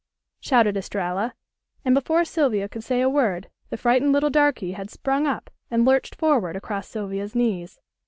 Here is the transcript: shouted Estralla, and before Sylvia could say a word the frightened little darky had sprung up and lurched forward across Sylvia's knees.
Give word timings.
shouted 0.39 0.75
Estralla, 0.75 1.35
and 1.85 1.93
before 1.93 2.25
Sylvia 2.25 2.67
could 2.67 2.83
say 2.83 3.01
a 3.01 3.07
word 3.07 3.49
the 3.69 3.77
frightened 3.77 4.13
little 4.13 4.31
darky 4.31 4.71
had 4.71 4.89
sprung 4.89 5.27
up 5.27 5.51
and 5.69 5.85
lurched 5.85 6.15
forward 6.15 6.55
across 6.55 6.87
Sylvia's 6.87 7.35
knees. 7.35 7.79